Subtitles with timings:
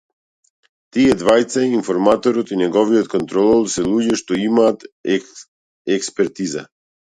[0.95, 6.69] Тие двајца, информаторот и неговиот контролор се луѓе што имаат експертиза.